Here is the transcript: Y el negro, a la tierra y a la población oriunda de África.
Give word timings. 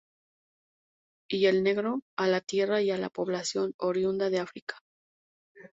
Y 1.29 1.45
el 1.45 1.61
negro, 1.61 2.01
a 2.17 2.25
la 2.25 2.41
tierra 2.41 2.81
y 2.81 2.89
a 2.89 2.97
la 2.97 3.11
población 3.11 3.75
oriunda 3.77 4.31
de 4.31 4.39
África. 4.39 4.79